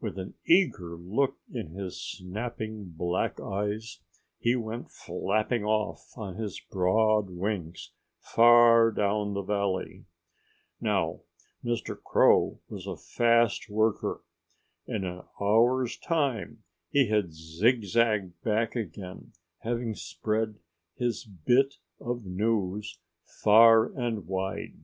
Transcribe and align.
With 0.00 0.16
an 0.16 0.34
eager 0.46 0.94
look 0.96 1.38
in 1.52 1.70
his 1.70 2.00
snapping 2.00 2.90
black 2.90 3.40
eyes 3.40 3.98
he 4.38 4.54
went 4.54 4.92
flapping 4.92 5.64
off 5.64 6.08
on 6.16 6.36
his 6.36 6.60
broad 6.60 7.30
wings, 7.30 7.90
far 8.20 8.92
down 8.92 9.34
the 9.34 9.42
valley. 9.42 10.04
Now, 10.80 11.22
Mr. 11.64 12.00
Crow 12.00 12.60
was 12.68 12.86
a 12.86 12.96
fast 12.96 13.68
worker. 13.68 14.22
In 14.86 15.02
an 15.04 15.22
hour's 15.40 15.98
time 15.98 16.62
he 16.92 17.08
had 17.08 17.32
zigzagged 17.32 18.40
back 18.44 18.76
again, 18.76 19.32
having 19.62 19.96
spread 19.96 20.60
his 20.94 21.24
bit 21.24 21.74
of 22.00 22.24
news 22.24 23.00
far 23.42 23.86
and 23.98 24.28
wide. 24.28 24.76